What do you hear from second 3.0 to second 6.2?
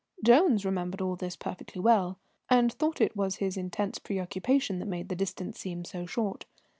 was his intense preoccupation that made the distance seem so